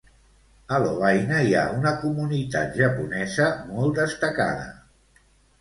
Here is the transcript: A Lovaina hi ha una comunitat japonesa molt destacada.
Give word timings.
A 0.77 0.79
Lovaina 0.83 1.41
hi 1.49 1.53
ha 1.59 1.65
una 1.81 1.93
comunitat 2.05 2.79
japonesa 2.81 3.51
molt 3.69 3.97
destacada. 4.03 4.69